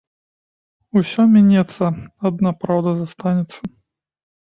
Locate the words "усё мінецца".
1.01-1.85